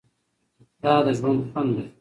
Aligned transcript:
دا 0.83 0.93
د 1.05 1.07
ژوند 1.17 1.41
خوند 1.49 1.71
دی. 1.75 1.85